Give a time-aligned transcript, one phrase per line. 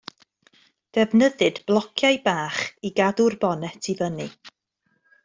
[0.97, 4.25] Defnyddid blociau bach i gadw'r bonet i fyny.